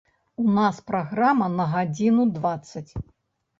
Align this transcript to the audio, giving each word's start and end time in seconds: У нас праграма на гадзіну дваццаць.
У 0.43 0.45
нас 0.59 0.79
праграма 0.87 1.51
на 1.59 1.69
гадзіну 1.75 2.27
дваццаць. 2.41 2.87